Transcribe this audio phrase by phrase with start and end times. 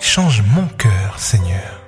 [0.00, 1.80] Change mon cœur, Seigneur.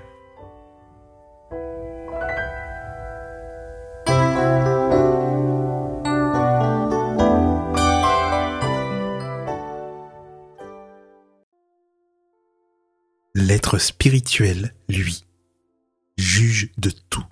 [13.35, 15.25] L'être spirituel, lui,
[16.17, 17.25] juge de tout,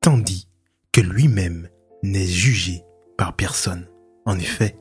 [0.00, 0.48] tandis
[0.90, 1.68] que lui-même
[2.02, 2.82] n'est jugé
[3.16, 3.88] par personne.
[4.26, 4.76] En effet,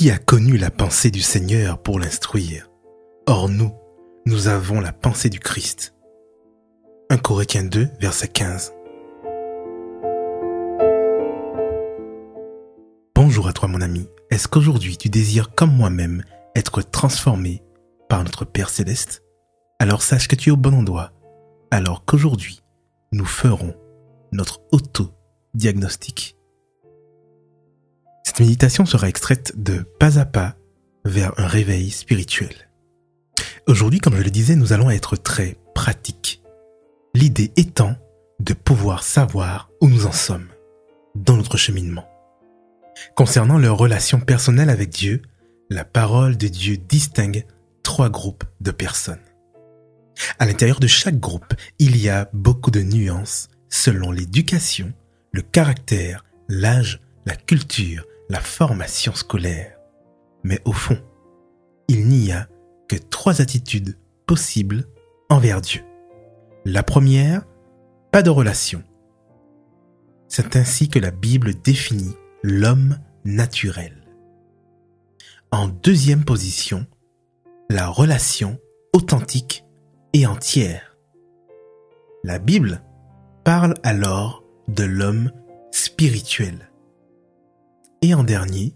[0.00, 2.70] qui a connu la pensée du Seigneur pour l'instruire?
[3.26, 3.70] Or nous,
[4.24, 5.94] nous avons la pensée du Christ.
[7.10, 8.72] 1 Corinthiens 2, verset 15.
[13.14, 14.08] Bonjour à toi mon ami.
[14.30, 16.24] Est-ce qu'aujourd'hui tu désires comme moi-même
[16.56, 17.62] être transformé
[18.08, 19.22] par notre Père céleste?
[19.78, 21.12] Alors sache que tu es au bon endroit.
[21.70, 22.62] Alors qu'aujourd'hui,
[23.12, 23.74] nous ferons
[24.32, 26.38] notre auto-diagnostic.
[28.40, 30.56] Cette méditation sera extraite de Pas à pas
[31.04, 32.70] vers un réveil spirituel.
[33.66, 36.42] Aujourd'hui, comme je le disais, nous allons être très pratiques.
[37.14, 37.96] L'idée étant
[38.38, 40.48] de pouvoir savoir où nous en sommes
[41.14, 42.08] dans notre cheminement.
[43.14, 45.20] Concernant leur relation personnelle avec Dieu,
[45.68, 47.44] la parole de Dieu distingue
[47.82, 49.20] trois groupes de personnes.
[50.38, 54.94] À l'intérieur de chaque groupe, il y a beaucoup de nuances selon l'éducation,
[55.30, 59.76] le caractère, l'âge, la culture, la formation scolaire.
[60.44, 60.96] Mais au fond,
[61.88, 62.48] il n'y a
[62.88, 64.86] que trois attitudes possibles
[65.28, 65.82] envers Dieu.
[66.64, 67.44] La première,
[68.12, 68.84] pas de relation.
[70.28, 72.14] C'est ainsi que la Bible définit
[72.44, 74.06] l'homme naturel.
[75.50, 76.86] En deuxième position,
[77.68, 78.60] la relation
[78.92, 79.64] authentique
[80.12, 80.96] et entière.
[82.22, 82.80] La Bible
[83.42, 85.32] parle alors de l'homme
[85.72, 86.70] spirituel.
[88.02, 88.74] Et en dernier,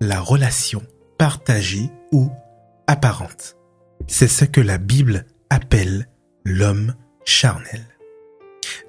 [0.00, 0.82] la relation
[1.18, 2.30] partagée ou
[2.88, 3.56] apparente.
[4.08, 6.08] C'est ce que la Bible appelle
[6.44, 7.86] l'homme charnel.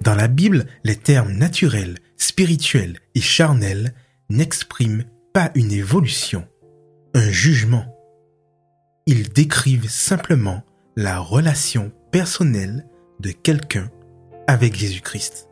[0.01, 3.93] Dans la Bible, les termes naturel, spirituel et charnel
[4.29, 6.47] n'expriment pas une évolution,
[7.13, 7.85] un jugement.
[9.05, 10.63] Ils décrivent simplement
[10.95, 12.87] la relation personnelle
[13.19, 13.91] de quelqu'un
[14.47, 15.49] avec Jésus-Christ.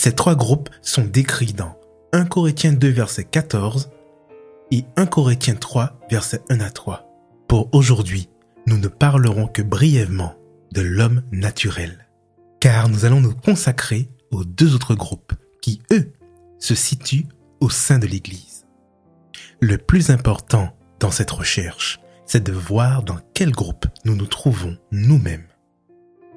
[0.00, 1.76] Ces trois groupes sont décrits dans
[2.12, 3.90] 1 Corinthiens 2 verset 14
[4.70, 7.04] et 1 Corinthiens 3 verset 1 à 3.
[7.48, 8.28] Pour aujourd'hui,
[8.68, 10.36] nous ne parlerons que brièvement
[10.70, 12.06] de l'homme naturel,
[12.60, 16.12] car nous allons nous consacrer aux deux autres groupes qui, eux,
[16.60, 17.26] se situent
[17.58, 18.66] au sein de l'Église.
[19.60, 24.78] Le plus important dans cette recherche, c'est de voir dans quel groupe nous nous trouvons
[24.92, 25.48] nous-mêmes.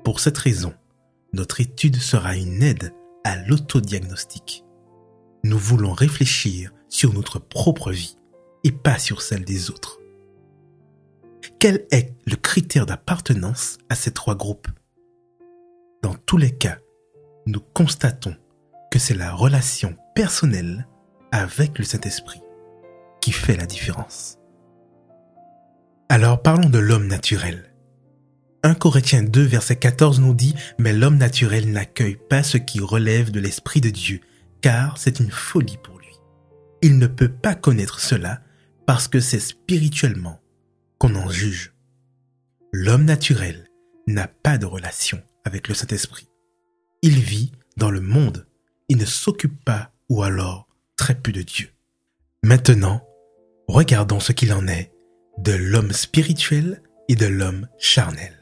[0.03, 0.73] Pour cette raison,
[1.31, 2.91] notre étude sera une aide
[3.23, 4.63] à l'autodiagnostic.
[5.43, 8.17] Nous voulons réfléchir sur notre propre vie
[8.63, 9.99] et pas sur celle des autres.
[11.59, 14.67] Quel est le critère d'appartenance à ces trois groupes?
[16.03, 16.79] Dans tous les cas,
[17.47, 18.35] nous constatons
[18.91, 20.87] que c'est la relation personnelle
[21.31, 22.41] avec le Saint-Esprit
[23.21, 24.37] qui fait la différence.
[26.09, 27.70] Alors parlons de l'homme naturel.
[28.63, 33.31] 1 Corinthiens 2 verset 14 nous dit, Mais l'homme naturel n'accueille pas ce qui relève
[33.31, 34.21] de l'Esprit de Dieu,
[34.61, 36.15] car c'est une folie pour lui.
[36.83, 38.41] Il ne peut pas connaître cela
[38.85, 40.39] parce que c'est spirituellement
[40.99, 41.73] qu'on en juge.
[42.71, 43.65] L'homme naturel
[44.07, 46.27] n'a pas de relation avec le Saint-Esprit.
[47.01, 48.45] Il vit dans le monde
[48.89, 50.67] et ne s'occupe pas ou alors
[50.97, 51.69] très peu de Dieu.
[52.43, 53.03] Maintenant,
[53.67, 54.91] regardons ce qu'il en est
[55.39, 58.40] de l'homme spirituel et de l'homme charnel.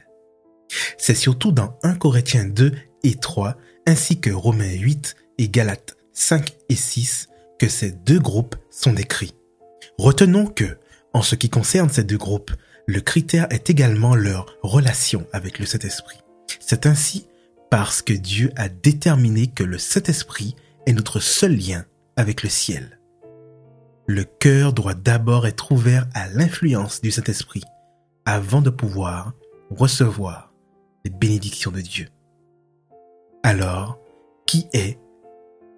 [1.00, 2.72] C'est surtout dans 1 Corinthiens 2
[3.04, 3.56] et 3,
[3.86, 9.34] ainsi que Romains 8 et Galates 5 et 6, que ces deux groupes sont décrits.
[9.96, 10.76] Retenons que,
[11.14, 12.50] en ce qui concerne ces deux groupes,
[12.86, 16.18] le critère est également leur relation avec le Saint-Esprit.
[16.60, 17.26] C'est ainsi
[17.70, 23.00] parce que Dieu a déterminé que le Saint-Esprit est notre seul lien avec le ciel.
[24.06, 27.64] Le cœur doit d'abord être ouvert à l'influence du Saint-Esprit
[28.26, 29.32] avant de pouvoir
[29.70, 30.49] recevoir
[31.04, 32.08] les bénédictions de Dieu.
[33.42, 33.98] Alors,
[34.46, 34.98] qui est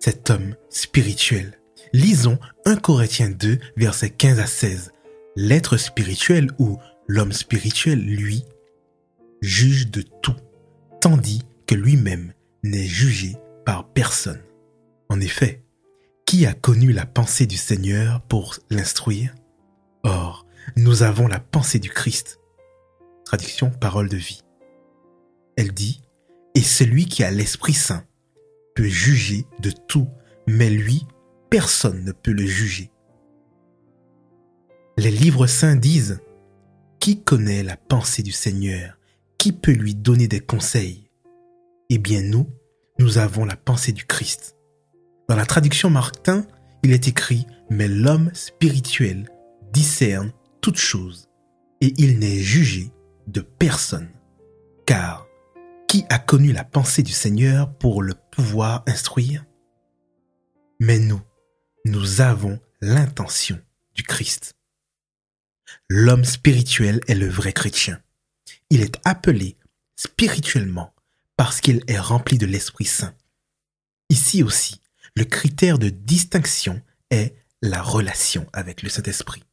[0.01, 1.59] cet homme spirituel?
[1.93, 4.93] Lisons 1 Corinthiens 2, versets 15 à 16.
[5.37, 8.45] L'être spirituel ou l'homme spirituel, lui,
[9.41, 10.37] juge de tout,
[11.01, 12.33] tandis que lui-même
[12.63, 14.43] n'est jugé par personne.
[15.09, 15.63] En effet,
[16.27, 19.35] qui a connu la pensée du Seigneur pour l'instruire?
[20.05, 20.47] Or,
[20.77, 22.41] nous avons la pensée du Christ.
[23.25, 24.43] Traduction parole de vie
[25.57, 26.03] elle dit,
[26.55, 28.05] et celui qui a l'Esprit Saint
[28.75, 30.09] peut juger de tout,
[30.47, 31.07] mais lui,
[31.51, 32.91] personne ne peut le juger.
[34.99, 36.21] Les livres saints disent
[37.01, 38.99] Qui connaît la pensée du Seigneur?
[39.39, 41.11] Qui peut lui donner des conseils
[41.91, 42.47] Eh bien nous,
[42.99, 44.57] nous avons la pensée du Christ.
[45.29, 46.47] Dans la traduction Martin,
[46.83, 49.29] il est écrit Mais l'homme spirituel
[49.73, 51.29] discerne toutes choses,
[51.81, 52.93] et il n'est jugé
[53.27, 54.11] de personne.
[54.87, 55.27] Car
[55.93, 59.45] qui a connu la pensée du Seigneur pour le pouvoir instruire?
[60.81, 61.21] Mais nous,
[61.85, 63.61] nous avons l'intention
[63.95, 64.55] du Christ.
[65.91, 68.01] L'homme spirituel est le vrai chrétien.
[68.71, 69.59] Il est appelé
[69.95, 70.95] spirituellement
[71.37, 73.15] parce qu'il est rempli de l'Esprit Saint.
[74.09, 74.81] Ici aussi,
[75.15, 76.81] le critère de distinction
[77.11, 79.45] est la relation avec le Saint-Esprit.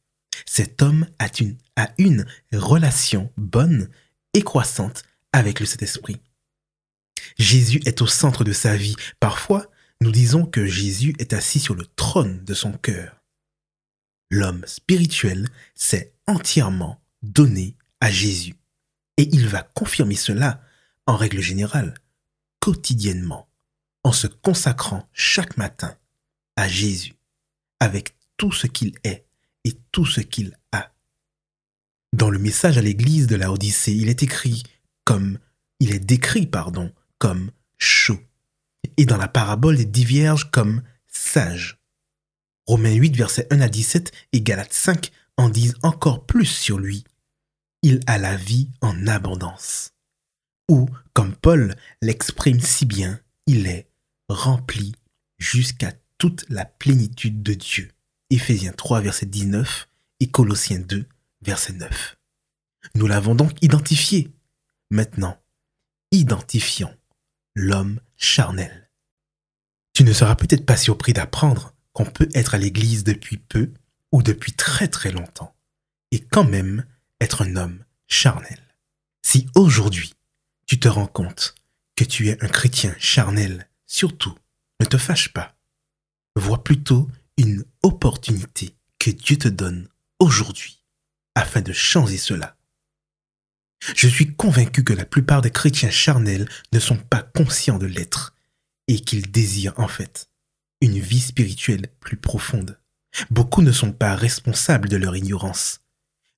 [0.46, 1.28] Cet homme a
[1.98, 3.90] une, relation bonne
[4.32, 5.02] et croissante
[5.34, 6.22] avec le Saint-Esprit.
[7.38, 8.96] Jésus est au centre de sa vie.
[9.18, 9.70] Parfois,
[10.00, 13.22] nous disons que Jésus est assis sur le trône de son cœur.
[14.30, 18.54] L'homme spirituel s'est entièrement donné à Jésus.
[19.16, 20.62] Et il va confirmer cela,
[21.06, 21.94] en règle générale,
[22.60, 23.48] quotidiennement,
[24.04, 25.96] en se consacrant chaque matin
[26.56, 27.14] à Jésus,
[27.80, 29.26] avec tout ce qu'il est
[29.64, 30.92] et tout ce qu'il a.
[32.12, 34.62] Dans le message à l'église de la Odyssée, il est écrit
[35.04, 35.38] comme,
[35.80, 38.18] il est décrit, pardon, comme chaud.
[38.96, 41.78] Et dans la parabole des dix vierges comme sage.
[42.66, 47.04] Romains 8, versets 1 à 17 et Galates 5 en disent encore plus sur lui.
[47.82, 49.92] Il a la vie en abondance.
[50.68, 53.88] Ou, comme Paul l'exprime si bien, il est
[54.28, 54.94] rempli
[55.38, 57.90] jusqu'à toute la plénitude de Dieu.
[58.30, 59.88] Éphésiens 3, verset 19
[60.20, 61.06] et Colossiens 2,
[61.42, 62.16] verset 9.
[62.94, 64.32] Nous l'avons donc identifié.
[64.90, 65.36] Maintenant,
[66.12, 66.94] identifions
[67.54, 68.90] l'homme charnel.
[69.92, 73.72] Tu ne seras peut-être pas surpris d'apprendre qu'on peut être à l'église depuis peu
[74.12, 75.54] ou depuis très très longtemps
[76.10, 76.84] et quand même
[77.20, 78.60] être un homme charnel.
[79.22, 80.14] Si aujourd'hui
[80.66, 81.54] tu te rends compte
[81.96, 84.34] que tu es un chrétien charnel, surtout,
[84.80, 85.56] ne te fâche pas.
[86.36, 89.88] Vois plutôt une opportunité que Dieu te donne
[90.18, 90.82] aujourd'hui
[91.34, 92.56] afin de changer cela.
[93.96, 98.34] Je suis convaincu que la plupart des chrétiens charnels ne sont pas conscients de l'être
[98.88, 100.28] et qu'ils désirent en fait
[100.80, 102.78] une vie spirituelle plus profonde.
[103.30, 105.80] Beaucoup ne sont pas responsables de leur ignorance.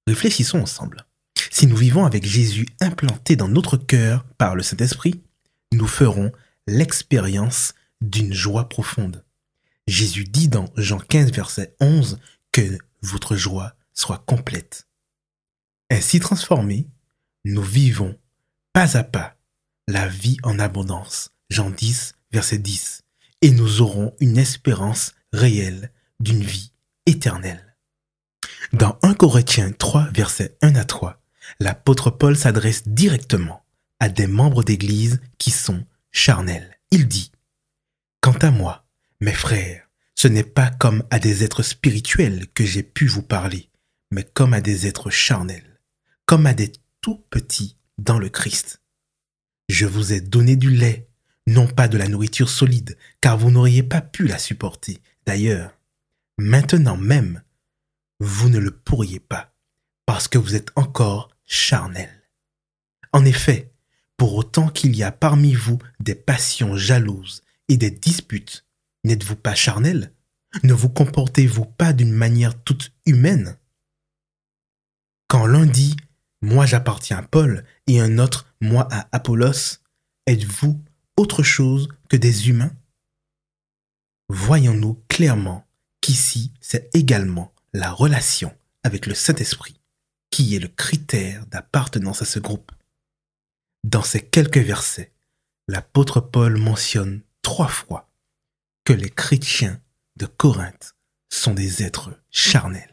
[0.07, 1.07] Réfléchissons ensemble.
[1.51, 5.23] Si nous vivons avec Jésus implanté dans notre cœur par le Saint-Esprit,
[5.73, 6.33] nous ferons
[6.67, 9.25] l'expérience d'une joie profonde.
[9.87, 12.19] Jésus dit dans Jean 15, verset 11
[12.53, 14.89] que votre joie soit complète.
[15.91, 16.89] Ainsi transformés,
[17.45, 18.17] nous vivons
[18.73, 19.37] pas à pas
[19.89, 21.31] la vie en abondance.
[21.51, 23.03] Jean 10, verset 10.
[23.43, 25.91] Et nous aurons une espérance réelle
[26.21, 26.73] d'une vie
[27.07, 27.77] éternelle.
[28.73, 31.21] Dans 1 Corinthiens 3, verset 1 à 3,
[31.61, 33.65] l'apôtre Paul s'adresse directement
[34.01, 36.79] à des membres d'église qui sont charnels.
[36.91, 37.33] Il dit,
[38.21, 38.87] Quant à moi,
[39.21, 43.69] mes frères, ce n'est pas comme à des êtres spirituels que j'ai pu vous parler,
[44.13, 45.81] mais comme à des êtres charnels,
[46.25, 46.73] comme à des
[47.03, 48.81] tout petits dans le Christ.
[49.69, 51.09] Je vous ai donné du lait,
[51.47, 55.03] non pas de la nourriture solide, car vous n'auriez pas pu la supporter.
[55.27, 55.79] D'ailleurs,
[56.39, 57.43] maintenant même,
[58.21, 59.53] vous ne le pourriez pas,
[60.07, 62.11] parce que vous êtes encore charnel.
[63.13, 63.73] En effet,
[64.17, 68.65] pour autant qu'il y a parmi vous des passions jalouses et des disputes,
[69.05, 70.15] n'êtes-vous pas charnel?
[70.63, 73.59] Ne vous comportez-vous pas d'une manière toute humaine?
[75.27, 75.97] Quand l'un dit
[76.43, 79.79] moi j'appartiens à Paul et un autre moi à Apollos,
[80.27, 80.83] êtes-vous
[81.17, 82.73] autre chose que des humains?
[84.29, 85.67] Voyons-nous clairement
[86.01, 89.81] qu'ici c'est également la relation avec le Saint-Esprit
[90.31, 92.73] qui est le critère d'appartenance à ce groupe.
[93.85, 95.13] Dans ces quelques versets,
[95.69, 98.09] l'apôtre Paul mentionne trois fois
[98.85, 99.81] que les chrétiens
[100.17, 100.97] de Corinthe
[101.31, 102.92] sont des êtres charnels.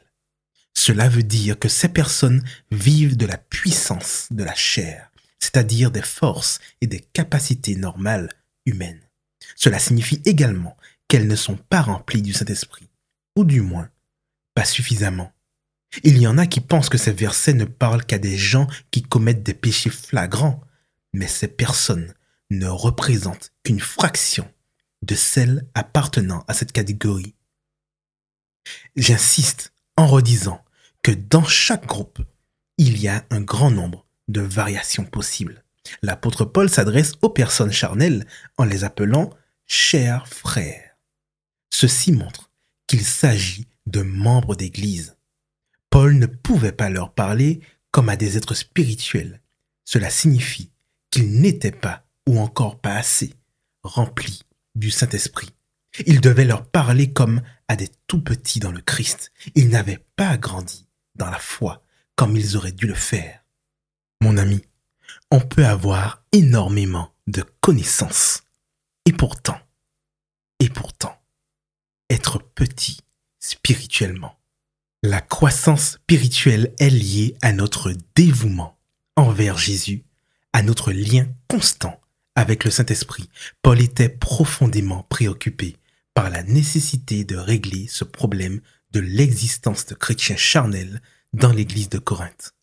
[0.79, 6.01] Cela veut dire que ces personnes vivent de la puissance de la chair, c'est-à-dire des
[6.01, 8.31] forces et des capacités normales
[8.65, 9.01] humaines.
[9.57, 10.77] Cela signifie également
[11.09, 12.87] qu'elles ne sont pas remplies du Saint-Esprit,
[13.35, 13.89] ou du moins
[14.55, 15.33] pas suffisamment.
[16.03, 19.03] Il y en a qui pensent que ces versets ne parlent qu'à des gens qui
[19.03, 20.61] commettent des péchés flagrants,
[21.13, 22.13] mais ces personnes
[22.51, 24.49] ne représentent qu'une fraction
[25.01, 27.35] de celles appartenant à cette catégorie.
[28.95, 30.63] J'insiste en redisant
[31.01, 32.19] que dans chaque groupe,
[32.77, 35.63] il y a un grand nombre de variations possibles.
[36.01, 38.25] L'apôtre Paul s'adresse aux personnes charnelles
[38.57, 39.31] en les appelant
[39.65, 40.97] chers frères.
[41.71, 42.51] Ceci montre
[42.87, 45.17] qu'il s'agit de membres d'Église.
[45.89, 49.41] Paul ne pouvait pas leur parler comme à des êtres spirituels.
[49.85, 50.71] Cela signifie
[51.09, 53.33] qu'ils n'étaient pas, ou encore pas assez,
[53.81, 54.43] remplis
[54.75, 55.49] du Saint-Esprit.
[56.05, 59.31] Il devait leur parler comme à des tout petits dans le Christ.
[59.55, 60.88] Ils n'avaient pas grandi
[61.25, 61.83] la foi
[62.15, 63.43] comme ils auraient dû le faire.
[64.21, 64.61] Mon ami,
[65.31, 68.43] on peut avoir énormément de connaissances.
[69.05, 69.59] Et pourtant,
[70.59, 71.15] et pourtant,
[72.09, 72.99] être petit
[73.39, 74.37] spirituellement.
[75.01, 78.77] La croissance spirituelle est liée à notre dévouement
[79.15, 80.03] envers Jésus,
[80.51, 82.01] à notre lien constant
[82.35, 83.29] avec le Saint-Esprit.
[83.61, 85.77] Paul était profondément préoccupé
[86.13, 88.59] par la nécessité de régler ce problème
[88.91, 91.01] de l'existence de chrétiens charnels
[91.33, 92.53] dans l'église de Corinthe.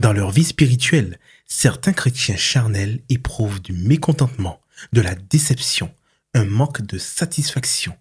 [0.00, 4.60] Dans leur vie spirituelle, certains chrétiens charnels éprouvent du mécontentement,
[4.92, 5.94] de la déception,
[6.34, 7.96] un manque de satisfaction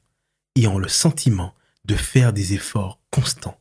[0.55, 1.53] et ont le sentiment
[1.85, 3.59] de faire des efforts constants.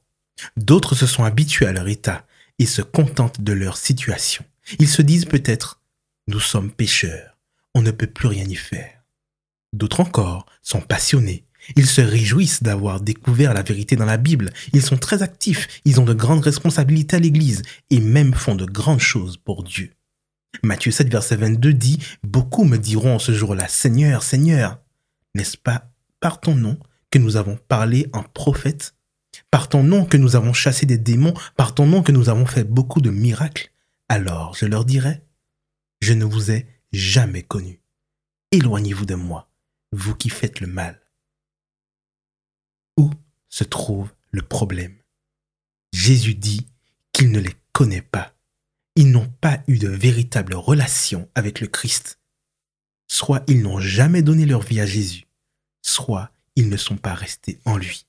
[0.57, 2.27] D'autres se sont habitués à leur état
[2.59, 4.45] et se contentent de leur situation.
[4.79, 5.81] Ils se disent peut-être,
[6.27, 7.37] nous sommes pécheurs,
[7.75, 9.03] on ne peut plus rien y faire.
[9.73, 11.45] D'autres encore sont passionnés.
[11.77, 14.53] Ils se réjouissent d'avoir découvert la vérité dans la Bible.
[14.73, 18.67] Ils sont très actifs, ils ont de grandes responsabilités à l'Église et même font de
[18.67, 19.91] grandes choses pour Dieu.
[20.63, 24.79] Matthieu 7, verset 22 dit, Beaucoup me diront en ce jour-là, Seigneur, Seigneur,
[25.35, 25.91] n'est-ce pas
[26.21, 26.79] par ton nom
[27.11, 28.95] que nous avons parlé en prophète,
[29.51, 32.47] par ton nom que nous avons chassé des démons, par ton nom que nous avons
[32.47, 33.71] fait beaucoup de miracles
[34.09, 35.23] Alors je leur dirai,
[36.01, 37.81] Je ne vous ai jamais connu.
[38.53, 39.51] Éloignez-vous de moi,
[39.93, 41.04] vous qui faites le mal.
[42.97, 43.11] Où
[43.49, 44.97] se trouve le problème?
[45.93, 46.67] Jésus dit
[47.13, 48.35] qu'il ne les connaît pas.
[48.97, 52.19] Ils n'ont pas eu de véritable relation avec le Christ.
[53.09, 55.27] Soit ils n'ont jamais donné leur vie à Jésus,
[55.83, 58.07] soit ils ne sont pas restés en lui.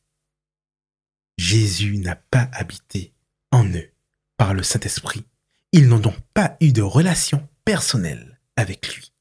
[1.37, 3.13] Jésus n'a pas habité
[3.51, 3.91] en eux
[4.37, 5.25] par le Saint-Esprit.
[5.71, 9.11] Ils n'ont donc pas eu de relation personnelle avec lui.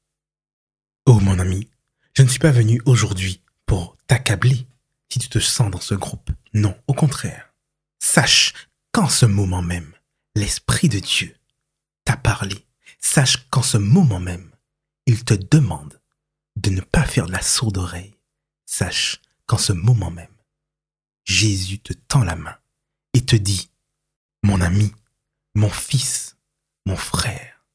[1.05, 1.69] Oh mon ami,
[2.13, 4.65] je ne suis pas venu aujourd'hui pour t'accabler
[5.11, 6.31] si tu te sens dans ce groupe.
[6.53, 7.53] Non, au contraire.
[7.99, 8.53] Sache
[8.91, 9.93] qu'en ce moment même,
[10.35, 11.35] l'Esprit de Dieu
[12.03, 12.65] t'a parlé.
[12.99, 14.51] Sache qu'en ce moment même,
[15.05, 16.01] il te demande
[16.55, 18.15] de ne pas faire de la sourde oreille.
[18.65, 20.35] Sache qu'en ce moment même,
[21.23, 22.57] Jésus te tend la main
[23.13, 23.69] et te dit,
[24.43, 24.91] mon ami,
[25.55, 26.37] mon fils,
[26.85, 27.65] mon frère,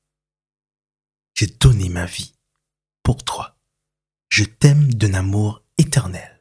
[1.34, 2.34] j'ai donné ma vie
[3.02, 3.56] pour toi.
[4.28, 6.39] Je t'aime d'un amour éternel.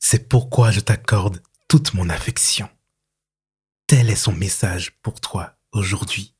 [0.00, 2.68] C'est pourquoi je t'accorde toute mon affection.
[3.86, 6.34] Tel est son message pour toi aujourd'hui.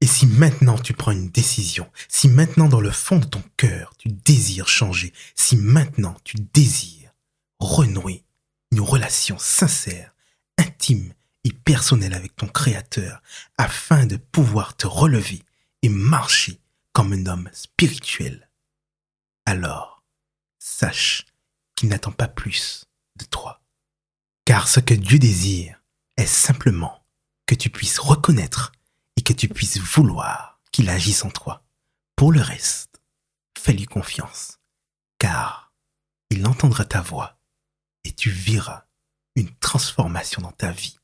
[0.00, 3.94] Et si maintenant tu prends une décision, si maintenant dans le fond de ton cœur
[3.98, 7.12] tu désires changer, si maintenant tu désires
[7.58, 8.24] renouer
[8.72, 10.14] une relation sincère,
[10.56, 11.12] intime
[11.44, 13.20] et personnelle avec ton Créateur,
[13.58, 15.42] afin de pouvoir te relever
[15.82, 16.60] et marcher
[16.92, 18.48] comme un homme spirituel,
[19.44, 20.02] alors
[20.58, 21.26] sache
[21.74, 22.86] qu'il n'attend pas plus
[23.24, 23.62] toi.
[24.44, 25.82] Car ce que Dieu désire
[26.16, 27.04] est simplement
[27.46, 28.72] que tu puisses reconnaître
[29.16, 31.64] et que tu puisses vouloir qu'il agisse en toi.
[32.16, 33.00] Pour le reste,
[33.58, 34.60] fais-lui confiance,
[35.18, 35.72] car
[36.30, 37.40] il entendra ta voix
[38.04, 38.84] et tu verras
[39.34, 40.98] une transformation dans ta vie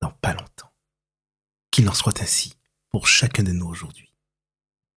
[0.00, 0.72] dans pas longtemps.
[1.70, 2.54] Qu'il en soit ainsi
[2.88, 4.14] pour chacun de nous aujourd'hui.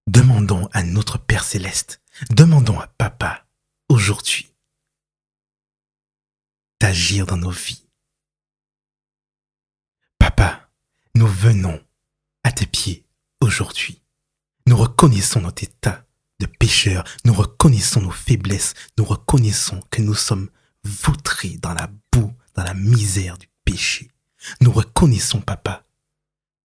[0.08, 3.46] Demandons à notre Père céleste, demandons à Papa
[3.89, 4.52] aujourd'hui
[6.84, 7.88] d'agir dans nos vies.
[10.20, 10.70] Papa,
[11.16, 11.82] nous venons
[12.44, 13.06] à tes pieds
[13.40, 14.02] aujourd'hui.
[14.68, 16.06] Nous reconnaissons notre état
[16.42, 20.50] de pécheur, nous reconnaissons nos faiblesses, nous reconnaissons que nous sommes
[20.84, 24.12] vautrés dans la boue, dans la misère du péché.
[24.60, 25.86] Nous reconnaissons, Papa,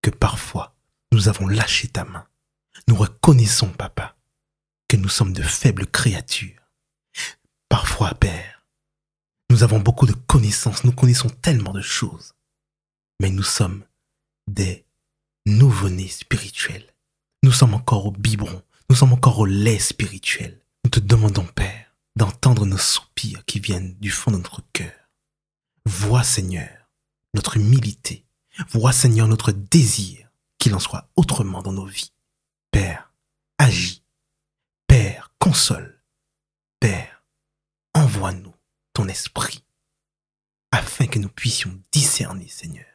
[0.01, 0.75] que parfois
[1.13, 2.27] nous avons lâché ta main.
[2.89, 4.17] Nous reconnaissons, Papa,
[4.89, 6.59] que nous sommes de faibles créatures
[7.69, 8.58] Parfois, Père,
[9.49, 12.33] nous avons beaucoup de connaissances, nous connaissons tellement de choses,
[13.19, 13.83] mais nous sommes
[14.47, 14.85] des
[15.45, 16.93] nouveau-nés spirituels.
[17.43, 20.61] Nous sommes encore au biberon, nous sommes encore au lait spirituel.
[20.83, 24.91] Nous te demandons, Père, d'entendre nos soupirs qui viennent du fond de notre cœur.
[25.85, 26.89] Vois, Seigneur,
[27.33, 28.25] notre humilité.
[28.69, 32.11] Vois, Seigneur, notre désir qu'il en soit autrement dans nos vies.
[32.71, 33.13] Père,
[33.57, 34.03] agis.
[34.87, 36.01] Père, console.
[36.79, 37.23] Père,
[37.93, 38.48] envoie-nous
[39.07, 39.63] esprit,
[40.71, 42.85] afin que nous puissions discerner, Seigneur,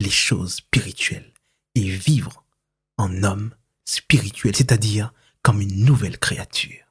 [0.00, 1.32] les choses spirituelles
[1.74, 2.44] et vivre
[2.98, 5.12] en homme spirituel, c'est-à-dire
[5.42, 6.84] comme une nouvelle créature.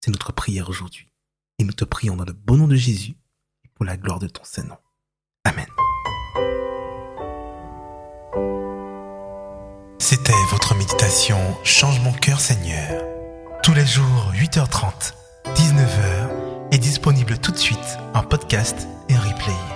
[0.00, 1.12] C'est notre prière aujourd'hui.
[1.58, 3.16] Et nous te prions dans le bon nom de Jésus
[3.64, 4.78] et pour la gloire de ton Saint-Nom.
[5.44, 5.66] Amen.
[10.50, 13.04] votre méditation Change mon cœur Seigneur.
[13.62, 15.12] Tous les jours, 8h30,
[15.54, 16.17] 19h, est
[17.08, 19.67] disponible tout de suite en podcast et replay.